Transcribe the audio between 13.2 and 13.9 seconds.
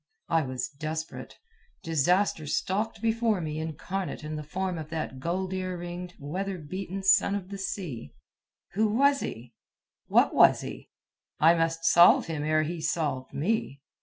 me.